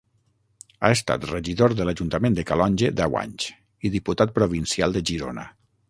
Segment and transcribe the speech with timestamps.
[0.81, 3.49] Ha estat regidor de l'ajuntament de Calonge deu anys
[3.91, 5.47] i Diputat Provincial de Girona.